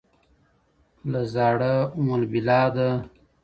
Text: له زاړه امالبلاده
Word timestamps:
له 1.11 1.21
زاړه 1.33 1.73
امالبلاده 1.99 2.89